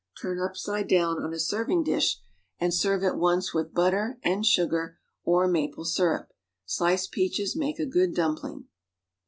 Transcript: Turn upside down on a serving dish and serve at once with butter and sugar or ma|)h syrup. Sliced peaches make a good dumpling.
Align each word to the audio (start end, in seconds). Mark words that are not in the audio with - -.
Turn 0.19 0.39
upside 0.39 0.87
down 0.87 1.21
on 1.21 1.31
a 1.31 1.37
serving 1.37 1.83
dish 1.83 2.19
and 2.57 2.73
serve 2.73 3.03
at 3.03 3.17
once 3.17 3.53
with 3.53 3.71
butter 3.71 4.17
and 4.23 4.43
sugar 4.43 4.97
or 5.23 5.47
ma|)h 5.47 5.85
syrup. 5.85 6.33
Sliced 6.65 7.11
peaches 7.11 7.55
make 7.55 7.77
a 7.77 7.85
good 7.85 8.15
dumpling. 8.15 8.65